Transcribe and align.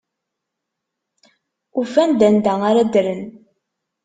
Ufan-d 1.79 2.19
anda 2.27 2.53
ara 2.69 2.83
ddren. 2.87 3.21